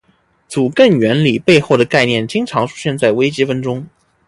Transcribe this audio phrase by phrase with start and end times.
[0.47, 3.85] 祖暅原理背后的概念经常出现在微积分中。